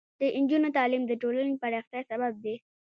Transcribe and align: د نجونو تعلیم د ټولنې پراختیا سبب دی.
د 0.19 0.21
نجونو 0.43 0.69
تعلیم 0.77 1.03
د 1.07 1.11
ټولنې 1.21 1.55
پراختیا 1.61 2.01
سبب 2.09 2.33
دی. 2.43 2.55